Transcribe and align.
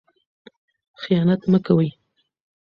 خیانت 1.01 1.41
مه 1.51 1.59
کوئ. 1.65 1.89